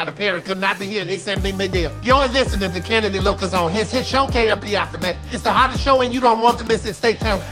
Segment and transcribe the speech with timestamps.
[0.00, 1.04] Tyler Perry could not be here.
[1.04, 1.92] They sent me deal.
[2.02, 5.16] You're listening to Kennedy Lucas on his hit show KLP Aftermath.
[5.30, 6.94] It's the hottest show and you don't want to miss it.
[6.94, 7.42] Stay tuned.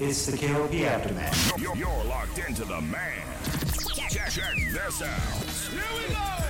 [0.00, 1.60] It's the KLP Aftermath.
[1.60, 3.22] You're, you're locked into the man.
[4.08, 5.20] Check, check this out.
[5.70, 6.49] Here we go.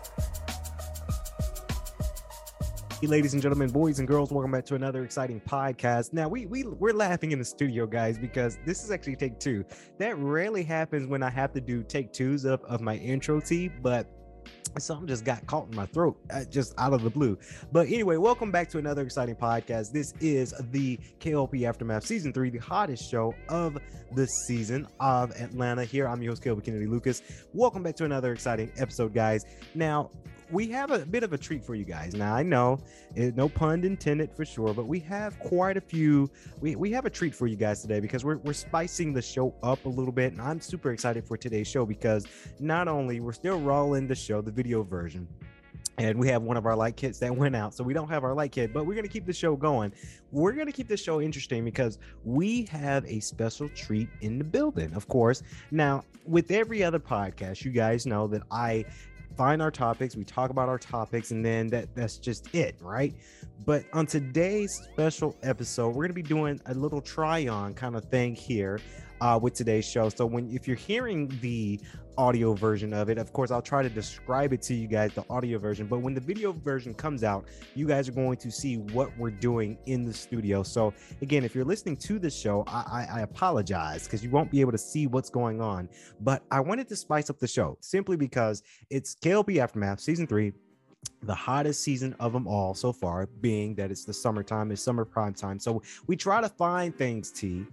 [3.01, 6.13] Hey, ladies and gentlemen, boys and girls, welcome back to another exciting podcast.
[6.13, 9.65] Now we we we're laughing in the studio, guys, because this is actually take two.
[9.97, 13.69] That rarely happens when I have to do take twos of, of my intro tee,
[13.69, 14.07] but
[14.77, 17.39] something just got caught in my throat uh, just out of the blue.
[17.71, 19.91] But anyway welcome back to another exciting podcast.
[19.91, 23.77] This is the klp aftermath season three the hottest show of
[24.13, 26.07] the season of atlanta here.
[26.07, 27.23] I'm your host kelvin kennedy lucas.
[27.53, 29.43] Welcome back to another exciting episode guys.
[29.73, 30.11] Now
[30.51, 32.13] we have a bit of a treat for you guys.
[32.13, 32.79] Now I know,
[33.15, 36.29] it, no pun intended for sure, but we have quite a few.
[36.59, 39.55] We, we have a treat for you guys today because we're we're spicing the show
[39.63, 42.25] up a little bit, and I'm super excited for today's show because
[42.59, 45.27] not only we're still rolling the show, the video version,
[45.97, 48.23] and we have one of our light kits that went out so we don't have
[48.23, 49.91] our light kit but we're going to keep the show going
[50.31, 54.43] we're going to keep the show interesting because we have a special treat in the
[54.43, 58.85] building of course now with every other podcast you guys know that i
[59.35, 63.13] find our topics we talk about our topics and then that that's just it right?
[63.65, 68.05] But on today's special episode we're to be doing a little try on kind of
[68.05, 68.79] thing here
[69.21, 70.09] uh, with today's show.
[70.09, 71.79] So when if you're hearing the
[72.17, 75.23] audio version of it, of course I'll try to describe it to you guys the
[75.29, 75.87] audio version.
[75.87, 77.45] But when the video version comes out,
[77.75, 80.63] you guys are going to see what we're doing in the studio.
[80.63, 84.51] So again, if you're listening to the show, I, I, I apologize because you won't
[84.51, 85.87] be able to see what's going on.
[86.19, 90.51] But I wanted to spice up the show simply because it's KLP Aftermath season three
[91.23, 95.05] the hottest season of them all so far, being that it's the summertime, it's summer
[95.05, 95.59] prime time.
[95.59, 97.65] So we try to find things, T,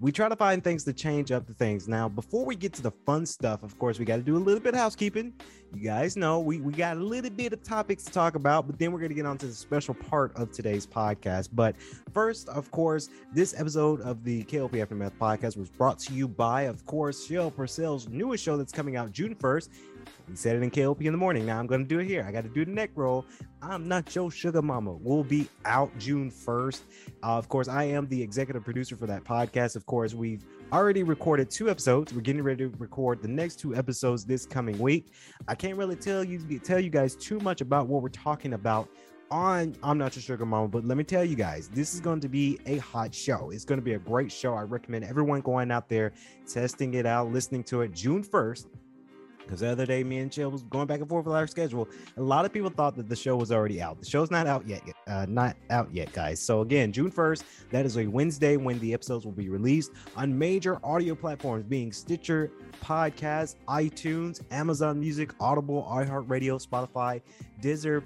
[0.00, 1.86] we try to find things to change up the things.
[1.86, 4.38] Now, before we get to the fun stuff, of course, we got to do a
[4.38, 5.32] little bit of housekeeping.
[5.74, 8.78] You guys know we, we got a little bit of topics to talk about, but
[8.78, 11.50] then we're going to get on to the special part of today's podcast.
[11.52, 11.76] But
[12.12, 16.62] first, of course, this episode of the KLP Aftermath podcast was brought to you by,
[16.62, 19.68] of course, Shell Purcell's newest show that's coming out June 1st.
[20.28, 21.46] We said it in KLP in the morning.
[21.46, 22.24] Now I'm going to do it here.
[22.26, 23.26] I got to do the neck roll.
[23.60, 24.92] I'm not your sugar mama.
[24.92, 26.80] We'll be out June 1st.
[27.22, 29.76] Uh, of course, I am the executive producer for that podcast.
[29.76, 32.12] Of course, we've already recorded two episodes.
[32.12, 35.12] We're getting ready to record the next two episodes this coming week.
[35.48, 38.88] I can't really tell you tell you guys too much about what we're talking about
[39.30, 42.20] on I'm Not Your Sugar Mama, but let me tell you guys, this is going
[42.20, 43.50] to be a hot show.
[43.50, 44.54] It's going to be a great show.
[44.54, 46.12] I recommend everyone going out there,
[46.46, 48.66] testing it out, listening to it June 1st
[49.44, 51.88] because the other day me and Chill was going back and forth with our schedule.
[52.16, 54.00] A lot of people thought that the show was already out.
[54.00, 56.40] The show's not out yet, uh, not out yet, guys.
[56.40, 60.36] So again, June 1st, that is a Wednesday when the episodes will be released on
[60.36, 62.50] major audio platforms being Stitcher,
[62.82, 67.20] Podcast, iTunes, Amazon Music, Audible, iHeartRadio, Spotify,
[67.60, 68.04] Deezer,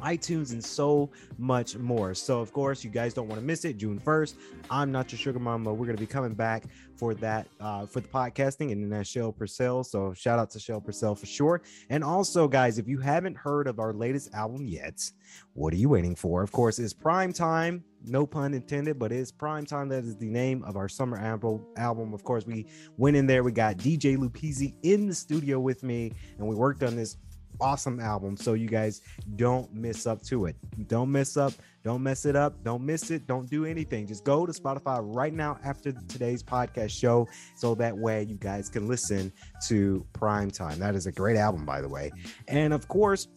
[0.00, 2.14] iTunes, and so much more.
[2.14, 3.76] So, of course, you guys don't want to miss it.
[3.76, 4.34] June 1st,
[4.70, 5.72] I'm not your sugar mama.
[5.72, 6.64] We're going to be coming back
[6.96, 9.84] for that, uh, for the podcasting and then that Shell Purcell.
[9.84, 11.62] So, shout out to Shell Purcell for sure.
[11.90, 15.10] And also, guys, if you haven't heard of our latest album yet,
[15.54, 16.42] what are you waiting for?
[16.42, 17.84] Of course, it's prime time.
[18.04, 19.88] No pun intended, but it's prime time.
[19.88, 21.66] That is the name of our summer album.
[21.76, 23.42] Album, of course, we went in there.
[23.42, 27.16] We got DJ Lupizzi in the studio with me, and we worked on this
[27.60, 28.36] awesome album.
[28.36, 29.02] So you guys
[29.36, 30.56] don't miss up to it.
[30.86, 31.52] Don't miss up.
[31.84, 32.64] Don't mess it up.
[32.64, 33.26] Don't miss it.
[33.26, 34.06] Don't do anything.
[34.06, 38.68] Just go to Spotify right now after today's podcast show so that way you guys
[38.68, 39.32] can listen
[39.68, 40.80] to Prime Time.
[40.80, 42.10] That is a great album, by the way.
[42.48, 43.28] And of course,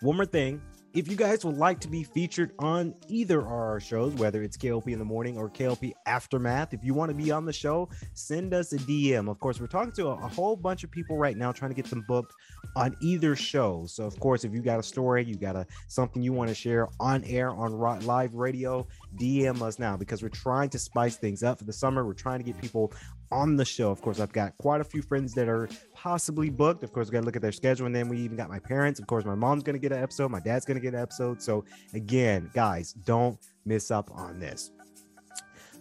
[0.00, 0.60] one more thing
[0.94, 4.56] if you guys would like to be featured on either of our shows, whether it's
[4.56, 7.88] KLP in the morning or KLP Aftermath, if you want to be on the show,
[8.12, 9.30] send us a DM.
[9.30, 11.86] Of course, we're talking to a, whole bunch of people right now trying to get
[11.86, 12.32] them booked
[12.76, 13.84] on either show.
[13.86, 16.54] So, of course, if you got a story, you got a something you want to
[16.54, 18.86] share on air on live radio,
[19.16, 22.04] DM us now because we're trying to spice things up for the summer.
[22.04, 22.92] We're trying to get people
[23.32, 23.90] on the show.
[23.90, 26.84] Of course, I've got quite a few friends that are possibly booked.
[26.84, 27.86] Of course, we got to look at their schedule.
[27.86, 29.00] And then we even got my parents.
[29.00, 30.30] Of course, my mom's going to get an episode.
[30.30, 31.42] My dad's going to get an episode.
[31.42, 31.64] So,
[31.94, 34.70] again, guys, don't miss up on this.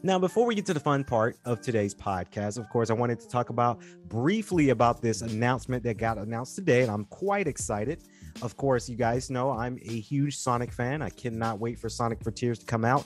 [0.04, 3.20] Now, before we get to the fun part of today's podcast, of course, I wanted
[3.20, 8.02] to talk about briefly about this announcement that got announced today, and I'm quite excited.
[8.42, 11.04] Of course, you guys know I'm a huge Sonic fan.
[11.04, 13.06] I cannot wait for Sonic Frontiers to come out.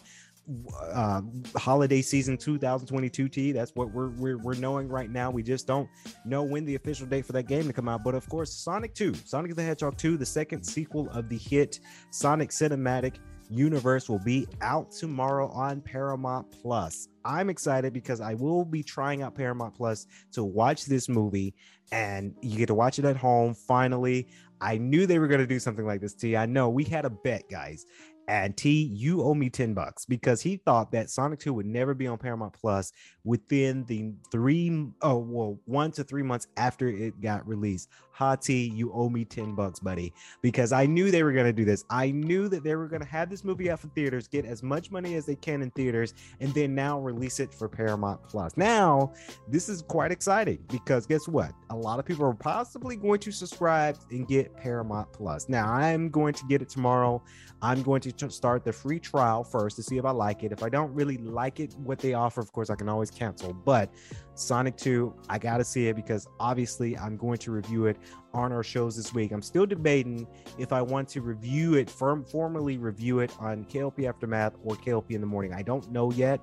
[0.93, 1.21] Uh,
[1.55, 3.51] holiday season 2022 T.
[3.51, 5.31] That's what we're, we're we're knowing right now.
[5.31, 5.89] We just don't
[6.23, 8.03] know when the official date for that game to come out.
[8.03, 11.79] But of course, Sonic 2, Sonic the Hedgehog 2, the second sequel of the hit
[12.11, 13.15] Sonic Cinematic
[13.49, 17.07] Universe will be out tomorrow on Paramount Plus.
[17.23, 21.53] I'm excited because I will be trying out Paramount Plus to watch this movie
[21.91, 24.27] and you get to watch it at home finally.
[24.61, 26.35] I knew they were going to do something like this, T.
[26.37, 27.85] I know we had a bet, guys,
[28.27, 31.93] and T, you owe me 10 bucks because he thought that Sonic 2 would never
[31.93, 32.91] be on Paramount Plus
[33.23, 37.89] within the three, oh, well, one to three months after it got released.
[38.15, 41.53] Ha T, you owe me 10 bucks, buddy, because I knew they were going to
[41.53, 41.83] do this.
[41.89, 44.63] I knew that they were going to have this movie out for theaters, get as
[44.63, 48.55] much money as they can in theaters, and then now release it for Paramount Plus.
[48.55, 49.11] Now,
[49.49, 51.51] this is quite exciting because guess what?
[51.71, 55.49] A lot of people are possibly going to subscribe and get Paramount Plus.
[55.49, 57.21] Now, I'm going to get it tomorrow.
[57.61, 60.53] I'm going to start the free trial first to see if I like it.
[60.53, 63.51] If I don't really like it, what they offer, of course, I can always cancel.
[63.51, 63.91] But
[64.35, 67.97] Sonic 2, I got to see it because obviously I'm going to review it
[68.33, 69.31] on our shows this week.
[69.31, 70.27] I'm still debating
[70.57, 75.11] if I want to review it, firm, formally review it on KLP Aftermath or KLP
[75.11, 75.53] in the morning.
[75.53, 76.41] I don't know yet.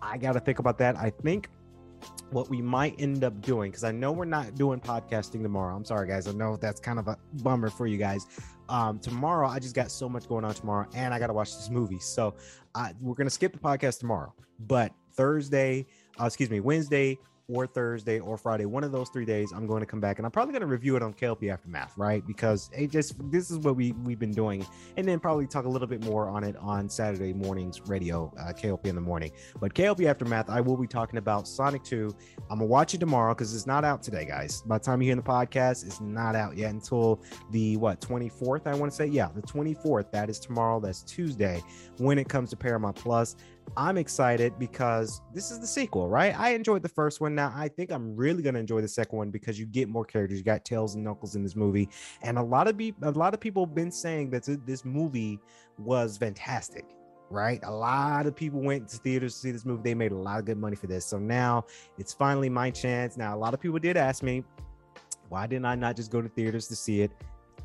[0.00, 0.96] I got to think about that.
[0.96, 1.48] I think
[2.30, 5.76] what we might end up doing because I know we're not doing podcasting tomorrow.
[5.76, 6.26] I'm sorry, guys.
[6.26, 8.26] I know that's kind of a bummer for you guys.
[8.68, 11.54] Um, tomorrow, I just got so much going on tomorrow, and I got to watch
[11.56, 11.98] this movie.
[11.98, 12.34] So
[13.00, 14.34] we're gonna skip the podcast tomorrow.
[14.58, 15.86] But Thursday,
[16.20, 17.18] uh, excuse me, Wednesday,
[17.48, 20.26] or Thursday or Friday, one of those three days, I'm going to come back and
[20.26, 22.26] I'm probably going to review it on KLP Aftermath, right?
[22.26, 25.68] Because it just this is what we we've been doing, and then probably talk a
[25.68, 29.30] little bit more on it on Saturday mornings radio, uh, KLP in the morning.
[29.60, 32.14] But KLP Aftermath, I will be talking about Sonic 2.
[32.50, 34.62] I'm gonna watch it tomorrow because it's not out today, guys.
[34.62, 37.20] By the time you hear the podcast, it's not out yet until
[37.50, 38.66] the what 24th.
[38.66, 40.10] I want to say, yeah, the 24th.
[40.10, 40.80] That is tomorrow.
[40.80, 41.62] That's Tuesday
[41.98, 43.36] when it comes to Paramount Plus.
[43.76, 46.38] I'm excited because this is the sequel, right?
[46.38, 47.34] I enjoyed the first one.
[47.34, 50.38] Now I think I'm really gonna enjoy the second one because you get more characters.
[50.38, 51.88] You got Tails and Knuckles in this movie,
[52.22, 55.40] and a lot of be- a lot of people have been saying that this movie
[55.78, 56.84] was fantastic.
[57.30, 59.82] Right, a lot of people went to theaters to see this movie.
[59.82, 61.04] They made a lot of good money for this.
[61.06, 61.64] So now
[61.98, 63.16] it's finally my chance.
[63.16, 64.44] Now a lot of people did ask me,
[65.30, 67.10] why didn't I not just go to theaters to see it?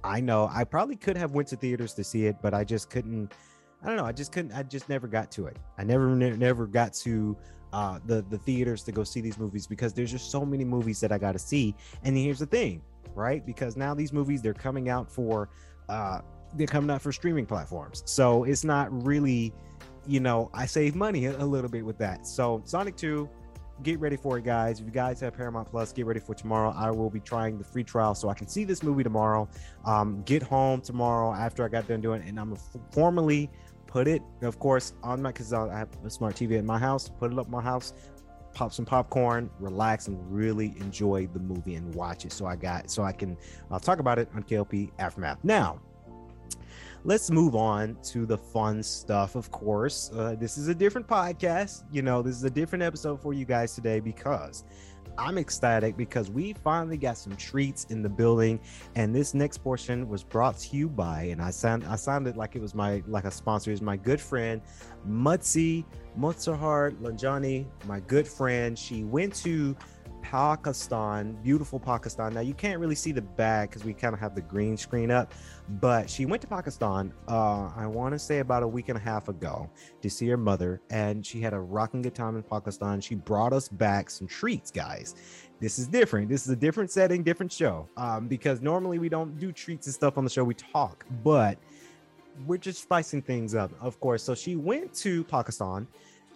[0.03, 2.89] I know I probably could have went to theaters to see it, but I just
[2.89, 3.33] couldn't
[3.81, 4.05] I don't know.
[4.05, 4.51] I just couldn't.
[4.51, 5.57] I just never got to it.
[5.77, 7.37] I never, ne- never got to
[7.71, 10.99] uh, the the theaters to go see these movies because there's just so many movies
[11.01, 11.75] that I got to see.
[12.03, 12.81] And here's the thing,
[13.15, 13.45] right?
[13.45, 15.49] Because now these movies they're coming out for,
[15.87, 16.21] uh,
[16.55, 18.03] they're coming out for streaming platforms.
[18.05, 19.53] So it's not really,
[20.05, 22.27] you know, I save money a, a little bit with that.
[22.27, 23.29] So Sonic Two,
[23.83, 24.79] get ready for it, guys.
[24.79, 26.73] If you guys have Paramount Plus, get ready for tomorrow.
[26.75, 29.47] I will be trying the free trial so I can see this movie tomorrow.
[29.85, 32.57] Um, get home tomorrow after I got done doing it, and I'm
[32.91, 33.49] formally
[33.89, 37.09] put it, of course, on my because I have a smart TV in my house.
[37.09, 37.93] Put it up my house,
[38.53, 42.31] pop some popcorn, relax, and really enjoy the movie and watch it.
[42.31, 43.35] So I got so I can
[43.71, 45.39] I'll talk about it on KLP Aftermath.
[45.43, 45.81] Now,
[47.03, 49.33] let's move on to the fun stuff.
[49.33, 51.83] Of course, uh, this is a different podcast.
[51.91, 54.65] You know, this is a different episode for you guys today because
[55.19, 58.59] I'm ecstatic because we finally got some treats in the building,
[58.95, 62.55] and this next portion was brought to you by, and I sound I sounded like
[62.55, 64.61] it was my like a sponsor is my good friend
[65.07, 65.83] Mutsi
[66.17, 68.79] Mutsahat Lanjani, my good friend.
[68.79, 69.75] She went to
[70.29, 72.35] Pakistan, beautiful Pakistan.
[72.35, 75.09] Now you can't really see the bag because we kind of have the green screen
[75.09, 75.33] up,
[75.81, 77.11] but she went to Pakistan.
[77.27, 79.67] Uh, I want to say about a week and a half ago
[80.03, 83.01] to see her mother, and she had a rocking good time in Pakistan.
[83.01, 85.15] She brought us back some treats, guys.
[85.59, 86.29] This is different.
[86.29, 87.89] This is a different setting, different show.
[87.97, 90.43] Um, because normally we don't do treats and stuff on the show.
[90.43, 91.57] We talk, but
[92.45, 94.21] we're just spicing things up, of course.
[94.21, 95.87] So she went to Pakistan,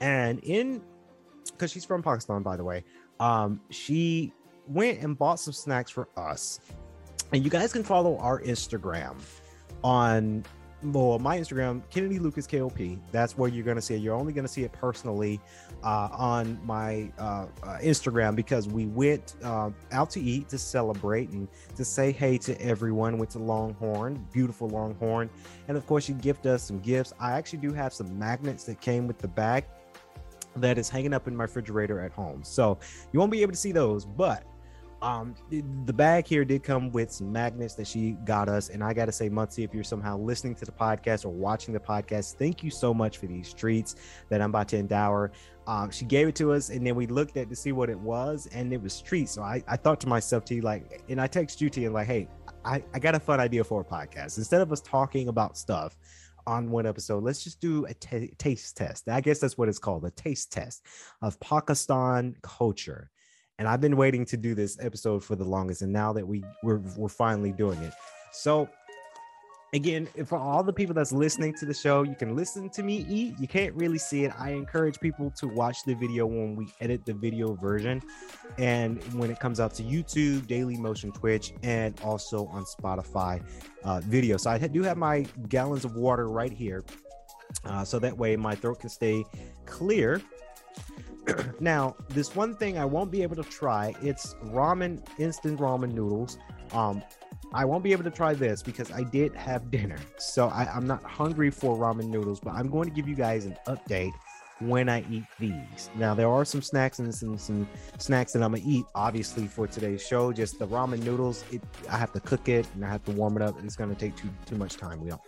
[0.02, 0.82] and in
[1.64, 2.84] because she's from Pakistan, by the way
[3.20, 4.34] um, she
[4.68, 6.60] went and bought some snacks for us.
[7.32, 9.16] And you guys can follow our Instagram
[9.84, 10.44] on
[10.84, 13.00] well, my Instagram, Kennedy Lucas KLP.
[13.14, 14.02] That's where you're going to see it.
[14.02, 15.40] You're only going to see it personally
[15.82, 21.30] uh, on my uh, uh, Instagram because we went uh, out to eat to celebrate
[21.30, 23.18] and to say hey to everyone.
[23.18, 25.30] Went to Longhorn, beautiful Longhorn,
[25.70, 27.14] and of course, you gift us some gifts.
[27.18, 29.64] I actually do have some magnets that came with the bag
[30.58, 32.44] that is hanging up in my refrigerator at home.
[32.44, 32.78] So
[33.12, 34.44] you won't be able to see those, but
[35.02, 38.94] Um, the- bag here did come with some magnets that she got us, and I
[38.94, 42.64] gotta say, Muncie, if you're somehow listening to the podcast or watching the podcast, thank
[42.64, 43.98] you so much for these treats
[44.30, 45.28] that I'm about to endow.
[45.68, 48.00] Um, she gave it to us, and then we looked at to see what it
[48.00, 49.34] was, and it was treats.
[49.34, 52.08] So I, I thought to myself, T, like, and I text you, T, and like,
[52.08, 52.30] hey,
[52.64, 54.38] I, I got a fun idea for a podcast.
[54.38, 55.98] Instead of us talking about stuff
[56.48, 59.08] on one episode, let's just do a taste test.
[59.10, 60.84] I guess that's what it's called, a taste test
[61.22, 63.10] of Pakistan culture
[63.60, 66.44] and I've been waiting to do this episode for the longest, and now that we
[66.64, 67.94] we're we're finally doing it.
[68.32, 68.68] So
[69.74, 73.06] again, for all the people that's listening to the show, you can listen to me
[73.10, 73.40] eat.
[73.40, 74.34] You can't really see it.
[74.40, 78.02] I encourage people to watch the video when we edit the video version,
[78.58, 83.44] and when it comes out to YouTube, Daily Motion, Twitch, and also on Spotify
[83.84, 84.38] uh, video.
[84.38, 86.84] So I do have my gallons of water right here,
[87.66, 89.26] uh, so that way my throat can stay
[89.66, 90.22] clear
[91.60, 96.38] now this one thing i won't be able to try it's ramen instant ramen noodles
[96.74, 97.02] um
[97.54, 99.98] i won't be able to try this because i did have dinner.
[100.18, 103.46] So I, i'm not hungry for ramen noodles but i'm going to give you guys
[103.46, 104.14] an update
[104.60, 105.90] when i eat these.
[105.96, 107.68] Now there are some snacks and some, some
[107.98, 110.32] snacks that i'm gonna eat obviously for today's show.
[110.32, 113.36] Just the ramen noodles it i have to cook it and i have to warm
[113.36, 115.02] it up and it's going to take too too much time.
[115.02, 115.22] We don't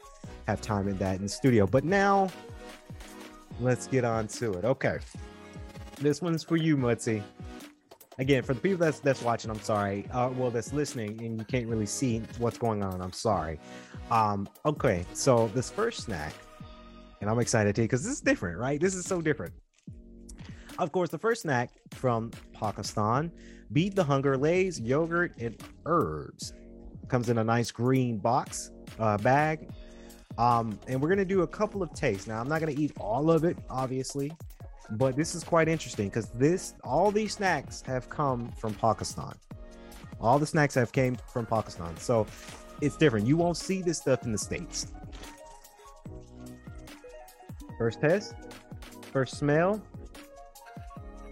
[0.47, 1.65] have time in that in the studio.
[1.67, 2.29] But now
[3.59, 4.65] let's get on to it.
[4.65, 4.97] Okay.
[5.97, 7.23] This one's for you, Mutzi.
[8.17, 10.05] Again, for the people that's that's watching, I'm sorry.
[10.11, 13.01] Uh, well, that's listening and you can't really see what's going on.
[13.01, 13.59] I'm sorry.
[14.09, 16.33] Um, okay, so this first snack,
[17.19, 18.79] and I'm excited to because this is different, right?
[18.79, 19.53] This is so different.
[20.79, 23.31] Of course, the first snack from Pakistan,
[23.73, 26.53] beat the hunger, lays yogurt and herbs.
[27.09, 29.69] Comes in a nice green box uh, bag.
[30.37, 32.27] Um, and we're gonna do a couple of tastes.
[32.27, 34.31] Now, I'm not gonna eat all of it, obviously
[34.91, 39.33] but this is quite interesting because this all these snacks have come from Pakistan.
[40.21, 42.25] All the snacks have came from Pakistan, so
[42.81, 43.27] it's different.
[43.27, 44.87] You won't see this stuff in the states.
[47.77, 48.35] First test,
[49.11, 49.81] first smell.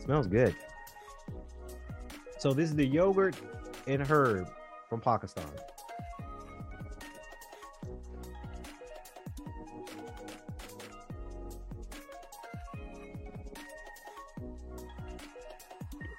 [0.04, 0.56] Smells good.
[2.40, 3.36] So this is the yogurt
[3.88, 4.50] and herb
[4.90, 5.50] from Pakistan.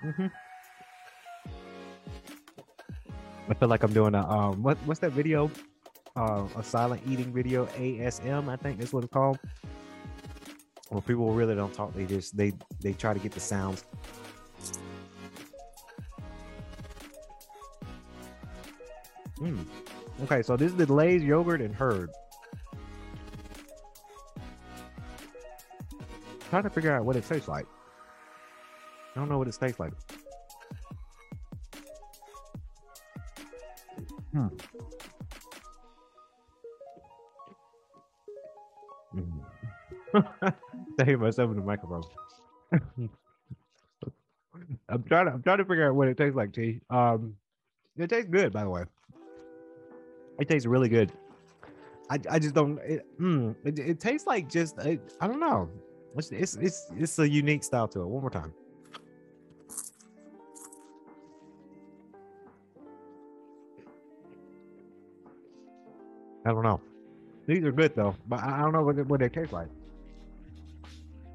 [0.04, 0.26] Mm-hmm.
[3.49, 5.50] I feel like I'm doing a um what what's that video?
[6.16, 9.38] Uh, a silent eating video, ASM, I think that's what it's called.
[10.90, 13.84] Where people really don't talk, they just they they try to get the sounds.
[19.38, 19.62] Hmm.
[20.23, 22.11] Okay, so this is the Lay's yogurt and herb.
[26.50, 27.66] Trying to figure out what it tastes like.
[29.14, 29.92] I don't know what it tastes like.
[34.33, 34.49] Hmm.
[41.00, 42.02] Saying myself in the microphone.
[44.88, 46.80] I'm trying to I'm trying to figure out what it tastes like, T.
[46.90, 47.37] Um
[47.97, 48.85] it tastes good, by the way.
[50.40, 51.12] It tastes really good.
[52.11, 55.71] I, I just don't it, mm, it, it tastes like just I, I don't know.
[56.16, 58.06] It's, it's it's it's a unique style to it.
[58.06, 58.52] One more time.
[66.45, 66.81] I don't know.
[67.47, 69.69] These are good though, but I don't know what they, what they taste like.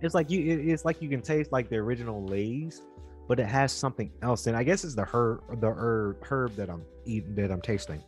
[0.01, 0.39] It's like you.
[0.41, 2.81] it- It's like you can taste like the original Lay's,
[3.27, 4.55] but it has something else it.
[4.55, 8.01] I guess it's the herb, the herb, herb that I'm eating, that I'm tasting.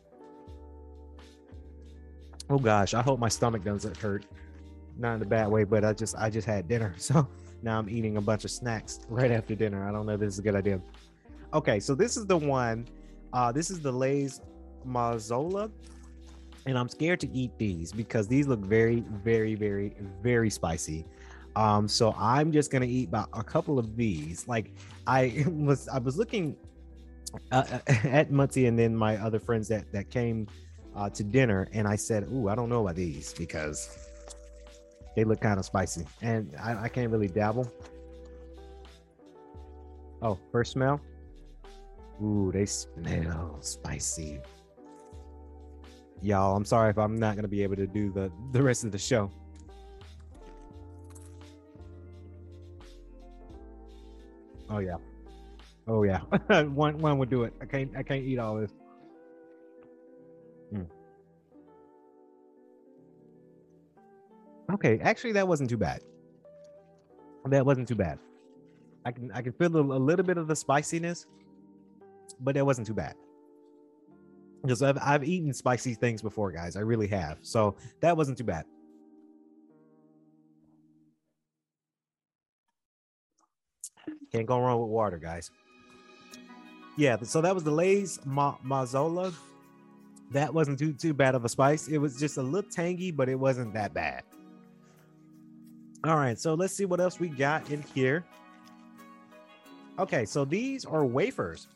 [2.49, 4.25] Oh gosh, I hope my stomach doesn't hurt.
[4.97, 7.27] Not in a bad way, but I just I just had dinner, so
[7.61, 9.87] now I'm eating a bunch of snacks right after dinner.
[9.87, 10.81] I don't know if this is a good idea.
[11.53, 12.87] Okay, so this is the one.
[13.33, 14.41] Uh, this is the Lay's
[14.85, 15.71] Masala
[16.65, 21.05] and I'm scared to eat these because these look very, very, very, very spicy.
[21.55, 24.47] Um, so I'm just gonna eat about a couple of these.
[24.47, 24.71] Like
[25.07, 26.55] I was, I was looking
[27.51, 30.47] uh, at Muncie and then my other friends that that came
[30.95, 34.09] uh, to dinner, and I said, "Ooh, I don't know about these because
[35.15, 37.71] they look kind of spicy, and I, I can't really dabble."
[40.21, 41.01] Oh, first smell.
[42.21, 44.39] Ooh, they smell spicy
[46.21, 48.83] y'all i'm sorry if i'm not going to be able to do the the rest
[48.83, 49.31] of the show.
[54.71, 54.95] Oh yeah.
[55.87, 56.19] Oh yeah.
[56.63, 57.53] One one would do it.
[57.61, 58.71] I can't i can't eat all this.
[60.73, 60.87] Mm.
[64.73, 66.01] okay actually that wasn't too bad.
[67.45, 68.19] That wasn't too bad.
[69.05, 71.25] I can i can feel a, a little bit of the spiciness
[72.39, 73.15] but that wasn't too bad.
[74.61, 76.75] Because I've I've eaten spicy things before, guys.
[76.75, 77.39] I really have.
[77.41, 78.65] So that wasn't too bad.
[84.31, 85.51] Can't go wrong with water, guys.
[86.97, 88.57] Yeah, so that was the Lay's Ma-.
[90.31, 91.87] That wasn't too too bad of a spice.
[91.87, 94.23] It was just a little tangy, but it wasn't that bad.
[96.03, 98.25] All right, so let's see what else we got in here.
[99.99, 101.67] Okay, so these are wafers.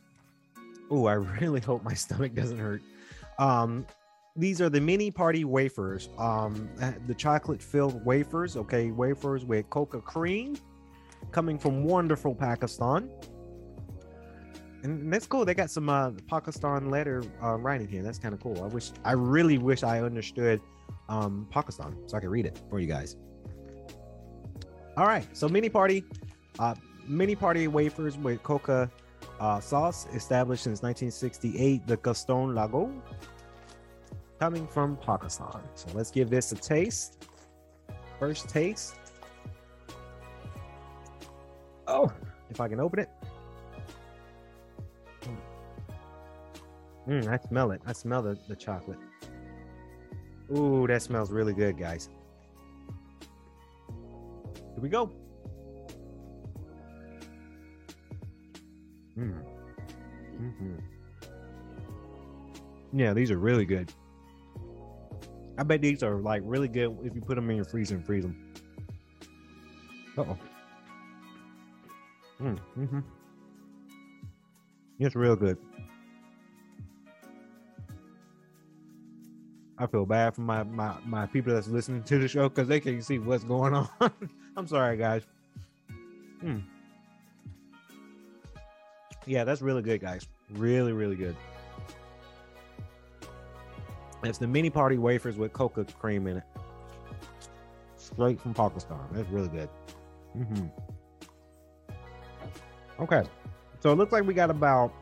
[0.89, 2.81] Oh, I really hope my stomach doesn't hurt.
[3.39, 3.85] Um,
[4.35, 6.09] these are the mini party wafers.
[6.17, 8.57] Um, uh, the chocolate filled wafers.
[8.57, 10.57] Okay, wafers with coca cream,
[11.31, 13.09] coming from wonderful Pakistan.
[14.83, 15.45] And that's cool.
[15.45, 18.03] They got some uh, Pakistan letter uh, writing here.
[18.03, 18.61] That's kind of cool.
[18.63, 20.61] I wish, I really wish I understood
[21.09, 23.15] um, Pakistan so I could read it for you guys.
[24.97, 26.03] All right, so mini party,
[26.59, 26.75] uh,
[27.07, 28.89] mini party wafers with coca
[29.39, 31.87] uh, sauce, established since 1968.
[31.87, 32.91] The Gaston Lago,
[34.39, 35.61] coming from Pakistan.
[35.75, 37.27] So let's give this a taste.
[38.19, 38.95] First taste.
[41.87, 42.11] Oh,
[42.49, 43.09] if I can open it.
[47.07, 47.81] Mm, I smell it.
[47.85, 48.97] I smell the, the chocolate.
[50.55, 52.09] Ooh, that smells really good, guys.
[53.87, 55.11] Here we go.
[59.17, 59.33] Mm.
[60.37, 60.75] hmm
[62.93, 63.91] Yeah, these are really good.
[65.57, 68.05] I bet these are like really good if you put them in your freezer and
[68.05, 68.53] freeze them.
[70.17, 70.37] Uh oh.
[72.41, 72.99] Mm, hmm
[74.99, 75.57] It's real good.
[79.77, 82.79] I feel bad for my my my people that's listening to the show because they
[82.79, 83.87] can't see what's going on.
[84.55, 85.23] I'm sorry, guys.
[86.41, 86.59] Hmm.
[89.25, 90.27] Yeah, that's really good, guys.
[90.51, 91.35] Really, really good.
[94.23, 96.43] It's the mini party wafers with coca cream in it.
[97.95, 98.99] Straight from Pakistan.
[99.11, 99.69] That's really good.
[100.33, 100.65] hmm
[102.99, 103.23] Okay.
[103.79, 104.93] So it looks like we got about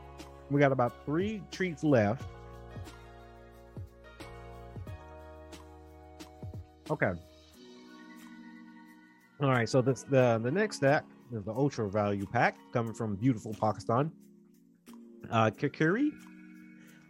[0.50, 2.24] we got about three treats left.
[6.90, 7.12] Okay.
[9.42, 9.70] All right.
[9.70, 11.06] So this the the next stack
[11.42, 14.12] the ultra value pack coming from beautiful Pakistan.
[15.32, 16.12] Uh, Kikuri.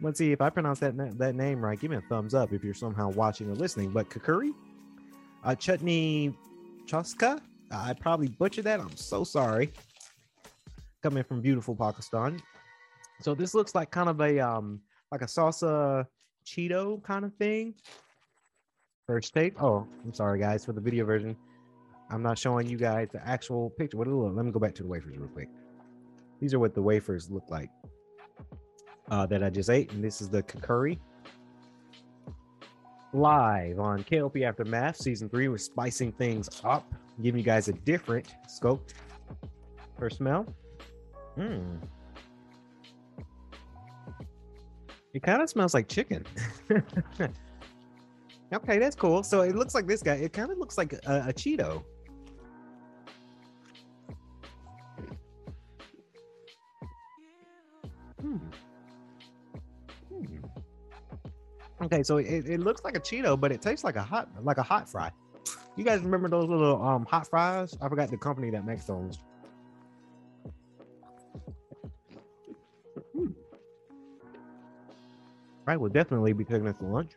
[0.00, 1.78] Let's see if I pronounce that na- that name right.
[1.78, 3.90] Give me a thumbs up if you're somehow watching or listening.
[3.90, 4.52] But Kikuri,
[5.44, 6.36] uh, chutney
[6.86, 7.40] choska.
[7.70, 8.80] I probably butchered that.
[8.80, 9.72] I'm so sorry.
[11.02, 12.40] Coming from beautiful Pakistan.
[13.20, 14.80] So this looks like kind of a um
[15.12, 16.06] like a salsa
[16.44, 17.74] Cheeto kind of thing.
[19.06, 19.62] First tape.
[19.62, 21.36] Oh, I'm sorry guys for the video version.
[22.10, 23.96] I'm not showing you guys the actual picture.
[23.96, 24.34] What look?
[24.34, 25.48] Let me go back to the wafers real quick.
[26.40, 27.70] These are what the wafers look like
[29.10, 31.00] uh, that I just ate, and this is the curry.
[33.12, 38.34] Live on KLP Aftermath Season Three, we're spicing things up, giving you guys a different
[38.48, 38.90] scope.
[39.98, 40.46] First smell.
[41.36, 41.76] Hmm.
[45.14, 46.26] It kind of smells like chicken.
[48.52, 49.22] okay, that's cool.
[49.22, 50.14] So it looks like this guy.
[50.14, 51.84] It kind of looks like a, a Cheeto.
[61.84, 64.56] Okay, so it, it looks like a Cheeto, but it tastes like a hot like
[64.56, 65.10] a hot fry.
[65.76, 67.76] You guys remember those little um hot fries?
[67.82, 69.18] I forgot the company that makes those.
[73.14, 73.26] Hmm.
[75.66, 77.12] Right, we'll definitely be taking this to lunch.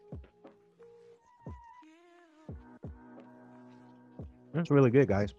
[4.54, 5.34] That's really good, guys.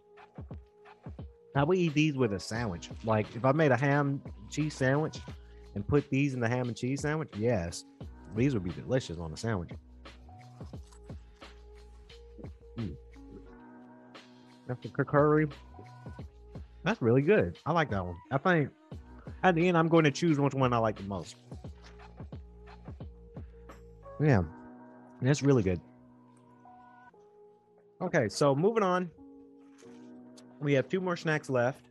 [1.54, 2.88] I would eat these with a sandwich.
[3.04, 5.18] Like if I made a ham cheese sandwich
[5.74, 7.84] and put these in the ham and cheese sandwich, yes,
[8.36, 9.70] these would be delicious on a sandwich.
[12.78, 12.96] Mm.
[14.66, 15.48] The curry.
[16.84, 17.58] That's really good.
[17.66, 18.16] I like that one.
[18.30, 18.70] I think
[19.42, 21.36] at the end, I'm going to choose which one I like the most.
[24.20, 24.42] Yeah,
[25.22, 25.80] that's really good.
[28.00, 29.10] Okay, so moving on.
[30.60, 31.87] We have two more snacks left.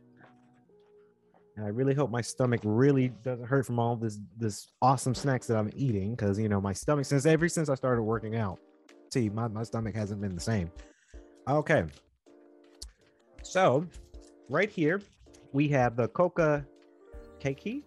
[1.58, 5.48] And I really hope my stomach really doesn't hurt from all this this awesome snacks
[5.48, 8.60] that I'm eating because you know my stomach since ever since I started working out.
[9.12, 10.70] See, my, my stomach hasn't been the same.
[11.48, 11.84] Okay.
[13.42, 13.84] So
[14.48, 15.02] right here
[15.52, 16.64] we have the coca
[17.40, 17.82] cakey,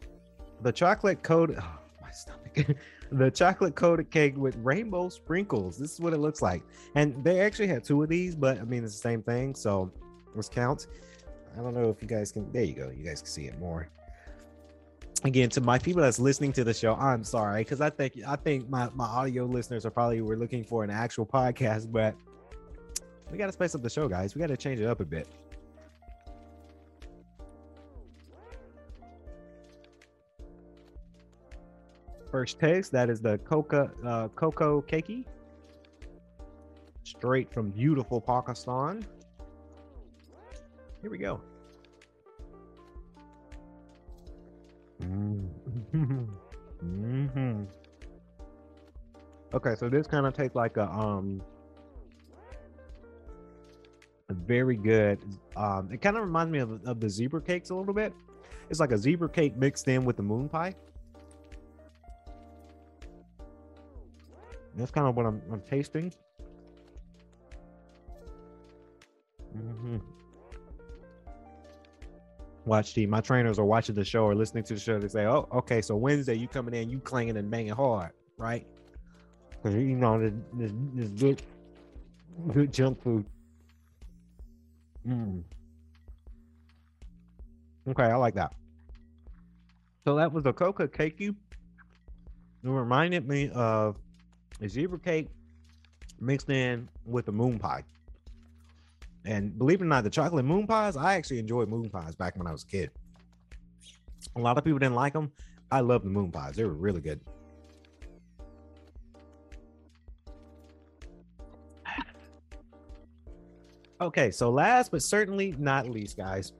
[0.63, 2.77] the chocolate coated oh, my stomach.
[3.13, 5.77] the chocolate coated cake with rainbow sprinkles.
[5.77, 6.61] This is what it looks like.
[6.95, 9.55] And they actually had two of these, but I mean it's the same thing.
[9.55, 9.89] So
[10.35, 10.87] let's count.
[11.57, 12.51] I don't know if you guys can.
[12.51, 12.89] There you go.
[12.89, 13.89] You guys can see it more.
[15.23, 18.35] again to my people that's listening to the show i'm sorry because i think i
[18.35, 22.15] think my, my audio listeners are probably were looking for an actual podcast but
[23.31, 25.05] we got to spice up the show guys we got to change it up a
[25.05, 25.27] bit
[32.31, 35.25] first taste that is the coca uh, cocoa cakey
[37.03, 39.05] straight from beautiful pakistan
[41.01, 41.41] here we go
[45.01, 45.47] hmm
[49.53, 51.41] Okay, so this kind of tastes like a um
[54.29, 55.19] a very good
[55.57, 58.13] um it kind of reminds me of, of the zebra cakes a little bit.
[58.69, 60.73] It's like a zebra cake mixed in with the moon pie.
[64.77, 66.13] That's kind of what I'm, I'm tasting.
[72.71, 74.97] Watch the my trainers are watching the show or listening to the show.
[74.97, 78.65] They say, "Oh, okay, so Wednesday you coming in, you clanging and banging hard, right?
[79.49, 81.41] Because you know this, this, this good
[82.53, 83.25] good junk food."
[85.05, 85.43] Mm.
[87.89, 88.53] Okay, I like that.
[90.05, 91.35] So that was a coca cakey.
[92.63, 93.97] It reminded me of
[94.61, 95.27] a zebra cake
[96.21, 97.83] mixed in with a moon pie.
[99.25, 102.37] And believe it or not, the chocolate moon pies, I actually enjoyed moon pies back
[102.37, 102.91] when I was a kid.
[104.35, 105.31] A lot of people didn't like them.
[105.71, 106.55] I love the moon pies.
[106.55, 107.21] They were really good.
[114.01, 116.53] Okay, so last but certainly not least, guys,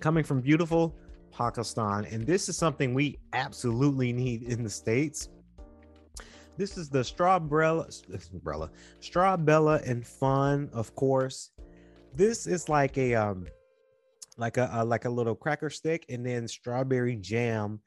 [0.00, 0.94] coming from beautiful
[1.32, 5.30] Pakistan, and this is something we absolutely need in the States.
[6.60, 7.86] This is the strawberry,
[8.34, 8.70] umbrella,
[9.00, 11.52] strawbella and fun, of course.
[12.14, 13.46] This is like a um,
[14.36, 17.80] like a, a like a little cracker stick and then strawberry jam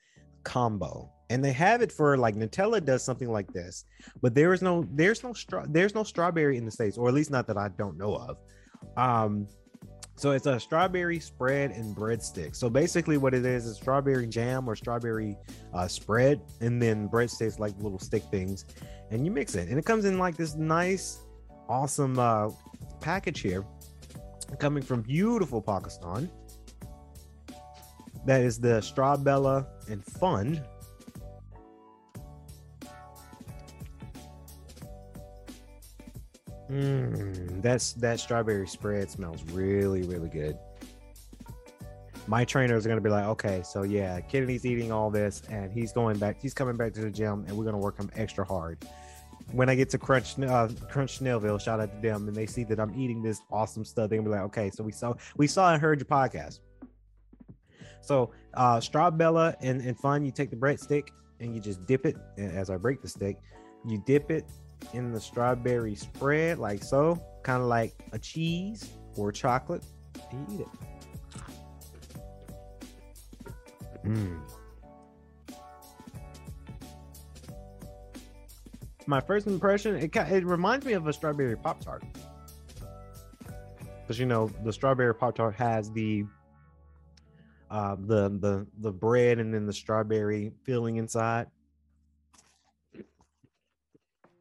[0.43, 1.11] combo.
[1.29, 3.85] And they have it for like Nutella does something like this,
[4.23, 7.13] but there is no there's no straw there's no strawberry in the states, or at
[7.13, 8.37] least not that I don't know of.
[8.97, 9.47] Um,
[10.15, 12.55] so it's a strawberry spread and breadstick.
[12.55, 15.37] So basically, what it is is strawberry jam or strawberry
[15.73, 18.65] uh, spread, and then breadsticks like little stick things,
[19.11, 21.21] and you mix it, and it comes in like this nice,
[21.67, 22.49] awesome uh,
[22.99, 23.65] package here,
[24.59, 26.29] coming from beautiful Pakistan.
[28.25, 30.63] That is the Strawbella and Fun.
[36.73, 40.57] Mmm, that's that strawberry spread smells really, really good.
[42.25, 45.91] My trainers are gonna be like, okay, so yeah, Kennedy's eating all this, and he's
[45.91, 46.41] going back.
[46.41, 48.83] He's coming back to the gym, and we're gonna work him extra hard.
[49.51, 52.63] When I get to Crunch, uh, Crunch Snellville, shout out to them, and they see
[52.63, 55.45] that I'm eating this awesome stuff, they're gonna be like, okay, so we saw, we
[55.45, 56.59] saw and heard your podcast.
[58.01, 61.09] So, uh, Strawbella and, and fun, you take the breadstick
[61.39, 62.15] and you just dip it.
[62.37, 63.37] And As I break the stick,
[63.85, 64.45] you dip it
[64.93, 69.83] in the strawberry spread, like so, kind of like a cheese or chocolate.
[70.31, 70.67] And eat it.
[74.05, 74.39] Mm.
[79.05, 82.03] My first impression, it it reminds me of a strawberry pop tart,
[84.01, 86.25] because you know the strawberry pop tart has the
[87.69, 91.47] uh, the the the bread and then the strawberry filling inside.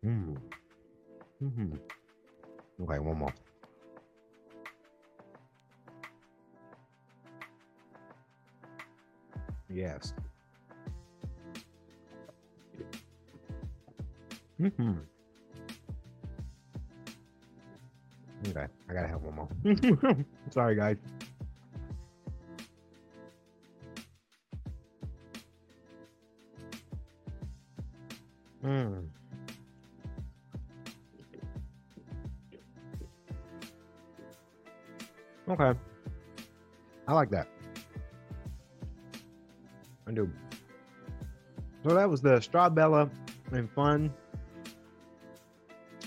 [0.05, 0.37] Mm.
[1.39, 1.75] hmm
[2.81, 3.35] Okay, one more.
[9.69, 10.13] Yes.
[14.59, 14.93] hmm
[18.49, 19.49] Okay, I gotta have one more.
[20.51, 20.97] Sorry, guys.
[28.65, 29.22] Mm.
[35.53, 35.79] Okay.
[37.07, 37.47] I like that.
[40.07, 40.31] I do.
[41.85, 43.11] So that was the Strawbella
[43.51, 44.13] and Fun.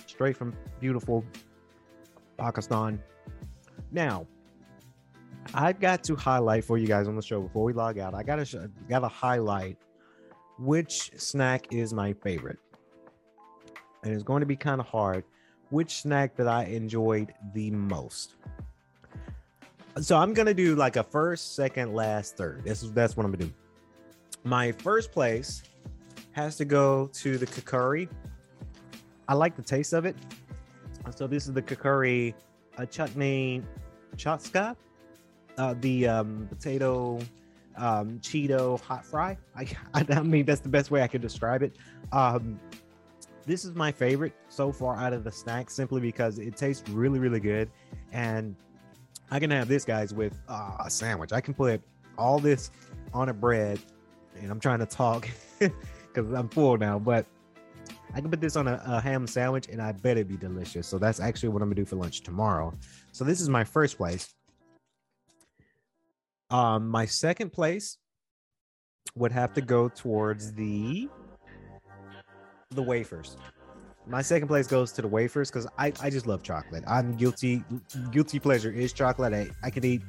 [0.08, 1.23] Straight from beautiful
[2.38, 2.99] Pakistan.
[3.91, 4.25] Now,
[5.53, 8.15] I've got to highlight for you guys on the show before we log out.
[8.15, 9.77] I gotta gotta highlight
[10.58, 12.58] which snack is my favorite.
[14.03, 15.23] And it's going to be kind of hard.
[15.69, 18.35] Which snack that I enjoyed the most?
[20.01, 22.65] So I'm gonna do like a first, second, last, third.
[22.65, 23.53] This is that's what I'm gonna do.
[24.43, 25.63] My first place
[26.34, 28.10] has to go to the kakuri.
[29.27, 30.15] I like the taste of it.
[31.15, 32.34] So this is the kakuri
[32.77, 33.63] uh, chutney
[34.17, 34.75] chatska,
[35.58, 37.19] uh, the um, potato
[37.77, 39.38] um, Cheeto hot fry.
[39.55, 41.77] I, I mean that's the best way I can describe it.
[42.12, 42.60] Um,
[43.45, 47.19] this is my favorite so far out of the snacks simply because it tastes really
[47.19, 47.69] really good
[48.12, 48.55] and
[49.31, 51.33] i can have this guys with uh, a sandwich.
[51.33, 51.81] I can put
[52.17, 52.71] all this
[53.13, 53.79] on a bread
[54.41, 55.27] and i'm trying to talk
[55.59, 57.25] because i'm full now but
[58.13, 60.88] i can put this on a, a ham sandwich and i bet it'd be delicious.
[60.88, 62.73] So that's actually what i'm gonna do for lunch tomorrow.
[63.11, 64.33] So this is my first place.
[66.49, 67.97] Um my second place
[69.15, 71.09] would have to go towards the
[72.71, 73.38] the wafers.
[74.07, 76.83] My second place goes to the wafers because I, I just love chocolate.
[76.87, 77.63] I'm guilty.
[78.11, 79.33] Guilty pleasure is chocolate.
[79.33, 80.01] I, I could eat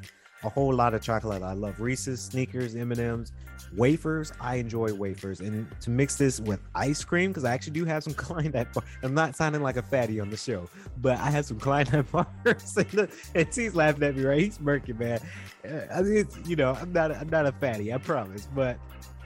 [0.45, 1.43] a whole lot of chocolate.
[1.43, 3.33] I love Reese's, Snickers, M and M's,
[3.75, 4.33] wafers.
[4.39, 8.05] I enjoy wafers, and to mix this with ice cream because I actually do have
[8.05, 8.73] some Klondike.
[8.75, 8.85] Bar.
[9.03, 12.11] I'm not sounding like a fatty on the show, but I have some Klondike
[12.45, 12.77] bars.
[12.77, 14.41] and, and he's laughing at me, right?
[14.41, 15.21] He's smirking, man.
[15.67, 18.79] Uh, I mean, you know, I'm not I'm not a fatty, I promise, but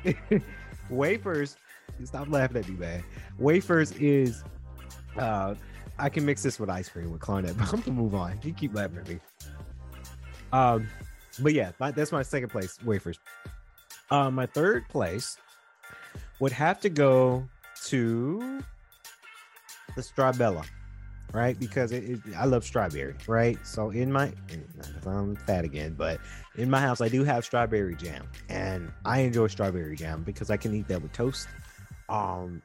[0.90, 1.56] wafers
[2.04, 3.04] Stop laughing at me, man.
[3.38, 4.42] Wafers is
[5.18, 5.54] uh
[6.00, 8.38] I can mix this with ice cream with Klondike, but I'm gonna move on.
[8.42, 9.20] You keep laughing at me.
[10.52, 10.88] Um,
[11.40, 13.18] but yeah, my, that's my second place, wafers.
[14.10, 15.36] Uh, my third place
[16.40, 17.46] would have to go
[17.84, 18.60] to
[19.94, 20.64] the Strawbella,
[21.32, 21.58] right?
[21.58, 23.58] Because it, it, I love strawberry, right?
[23.64, 24.32] So in my,
[25.06, 26.18] I'm fat again, but
[26.56, 30.56] in my house I do have strawberry jam, and I enjoy strawberry jam because I
[30.56, 31.46] can eat that with toast
[32.08, 32.60] um,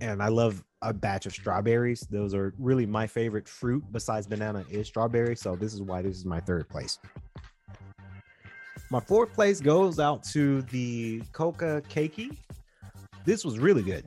[0.00, 2.00] and I love a batch of strawberries.
[2.10, 5.36] Those are really my favorite fruit besides banana is strawberry.
[5.36, 6.98] So this is why this is my third place.
[8.90, 12.36] My fourth place goes out to the Coca Cakey.
[13.24, 14.04] This was really good.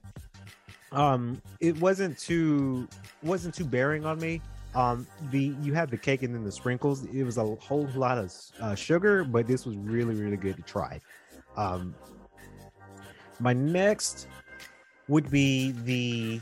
[0.92, 2.88] Um, it wasn't too
[3.24, 4.42] wasn't too bearing on me.
[4.76, 7.06] Um, the you have the cake and then the sprinkles.
[7.06, 10.64] It was a whole lot of uh, sugar, but this was really really good to
[10.64, 11.00] try.
[11.56, 11.96] Um,
[13.40, 14.28] my next
[15.08, 16.42] would be the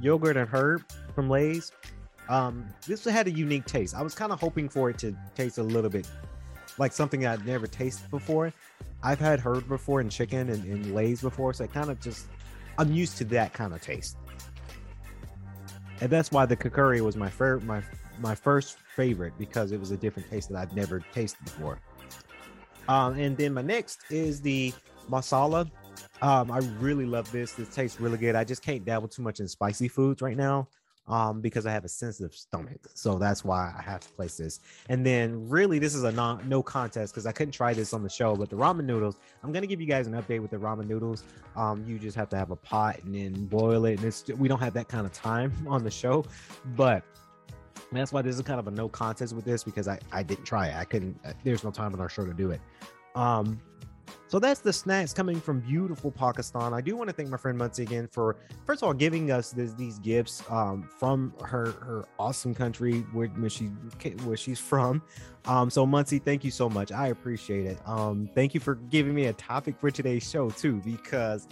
[0.00, 0.82] yogurt and herb
[1.14, 1.72] from Lay's.
[2.28, 3.94] Um, this had a unique taste.
[3.94, 6.08] I was kind of hoping for it to taste a little bit
[6.78, 8.52] like something I'd never tasted before.
[9.02, 12.26] I've had herb before and chicken and, and Lay's before, so I kind of just
[12.78, 14.16] I'm used to that kind of taste.
[16.00, 17.82] And that's why the kakuri was my favorite, my
[18.20, 21.80] my first favorite because it was a different taste that I've never tasted before.
[22.88, 24.72] Um, and then my next is the
[25.10, 25.70] masala
[26.20, 27.52] um, I really love this.
[27.52, 28.34] This tastes really good.
[28.34, 30.68] I just can't dabble too much in spicy foods right now
[31.08, 32.88] um, because I have a sensitive stomach.
[32.94, 34.60] So that's why I have to place this.
[34.88, 38.02] And then really, this is a non no contest because I couldn't try this on
[38.02, 38.36] the show.
[38.36, 41.24] But the ramen noodles, I'm gonna give you guys an update with the ramen noodles.
[41.56, 44.48] Um, you just have to have a pot and then boil it, and it's we
[44.48, 46.24] don't have that kind of time on the show,
[46.76, 47.02] but.
[47.90, 50.44] That's why this is kind of a no contest with this because I, I didn't
[50.44, 50.76] try it.
[50.76, 51.18] I couldn't.
[51.26, 52.60] Uh, there's no time on our show to do it.
[53.14, 53.60] Um,
[54.32, 56.72] so that's the snacks coming from beautiful Pakistan.
[56.72, 59.50] I do want to thank my friend Muncie again for, first of all, giving us
[59.50, 63.66] this, these gifts um, from her her awesome country where, where she
[64.24, 65.02] where she's from.
[65.44, 66.92] Um, so Muncie, thank you so much.
[66.92, 67.78] I appreciate it.
[67.84, 71.46] Um, thank you for giving me a topic for today's show too, because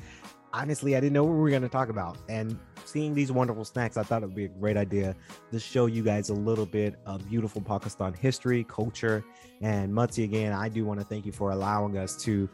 [0.52, 2.18] honestly, I didn't know what we were going to talk about.
[2.28, 5.14] And seeing these wonderful snacks, I thought it would be a great idea
[5.52, 9.24] to show you guys a little bit of beautiful Pakistan history, culture.
[9.60, 12.48] And Mutzi, again, I do want to thank you for allowing us to,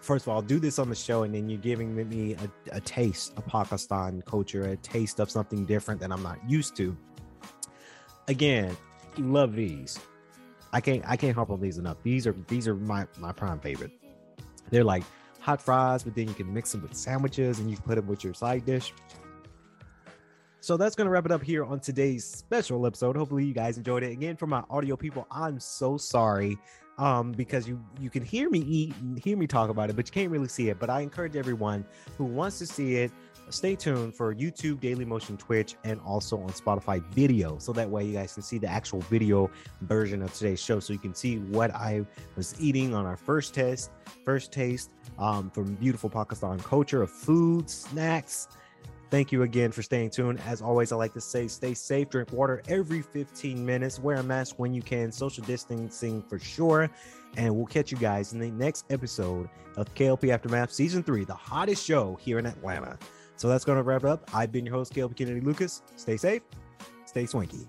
[0.00, 1.22] first of all, do this on the show.
[1.22, 5.64] And then you're giving me a, a taste of Pakistan culture, a taste of something
[5.64, 6.96] different that I'm not used to.
[8.26, 8.76] Again,
[9.16, 9.98] love these.
[10.72, 11.96] I can't I can't harp on these enough.
[12.02, 13.92] These are these are my my prime favorite.
[14.70, 15.02] They're like
[15.48, 18.22] hot fries, but then you can mix them with sandwiches and you put them with
[18.22, 18.92] your side dish.
[20.60, 23.16] So that's going to wrap it up here on today's special episode.
[23.16, 24.12] Hopefully you guys enjoyed it.
[24.12, 26.58] Again, for my audio people, I'm so sorry
[26.98, 30.06] um, because you you can hear me eat and hear me talk about it, but
[30.06, 30.78] you can't really see it.
[30.78, 31.86] But I encourage everyone
[32.18, 33.10] who wants to see it,
[33.50, 37.58] stay tuned for YouTube, Daily Motion, Twitch, and also on Spotify video.
[37.58, 39.50] So that way you guys can see the actual video
[39.82, 40.80] version of today's show.
[40.80, 42.04] So you can see what I
[42.36, 43.90] was eating on our first test,
[44.24, 48.48] first taste um, from beautiful Pakistan culture of food, snacks.
[49.10, 50.38] Thank you again for staying tuned.
[50.46, 54.22] As always, I like to say stay safe, drink water every 15 minutes, wear a
[54.22, 56.90] mask when you can, social distancing for sure.
[57.38, 61.34] And we'll catch you guys in the next episode of KLP Aftermath Season 3, the
[61.34, 62.98] hottest show here in Atlanta.
[63.38, 64.28] So that's going to wrap it up.
[64.34, 65.82] I've been your host, KLP Kennedy Lucas.
[65.96, 66.42] Stay safe,
[67.06, 67.66] stay swanky.